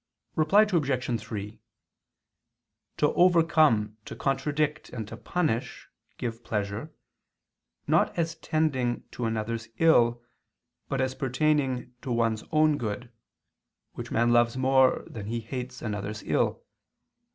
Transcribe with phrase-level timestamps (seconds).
[0.35, 1.21] Reply Obj.
[1.21, 1.59] 3:
[2.97, 6.91] To overcome, to contradict, and to punish, give pleasure,
[7.85, 10.23] not as tending to another's ill,
[10.89, 13.11] but as pertaining to one's own good,
[13.93, 16.63] which man loves more than he hates another's ill.